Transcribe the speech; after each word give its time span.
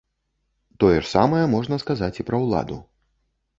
Тое 0.83 0.95
ж 0.95 1.03
самае 1.11 1.43
можна 1.53 1.79
сказаць 1.85 2.11
і 2.19 2.27
пра 2.33 2.43
ўладу. 2.47 2.81